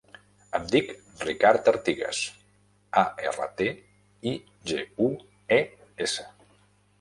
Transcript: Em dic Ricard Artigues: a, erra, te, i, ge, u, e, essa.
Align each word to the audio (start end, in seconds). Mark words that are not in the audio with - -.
Em 0.59 0.63
dic 0.69 0.87
Ricard 1.25 1.67
Artigues: 1.71 2.21
a, 3.03 3.03
erra, 3.33 3.47
te, 3.61 3.67
i, 4.33 4.35
ge, 4.73 4.81
u, 5.11 5.13
e, 5.61 5.63
essa. 6.09 6.27